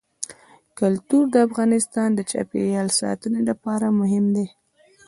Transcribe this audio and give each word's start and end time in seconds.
کلتور 0.79 1.23
د 1.31 1.35
افغانستان 1.47 2.09
د 2.15 2.19
چاپیریال 2.31 2.87
ساتنې 2.99 3.41
لپاره 3.49 3.85
مهم 3.99 4.25
دي. 4.35 4.47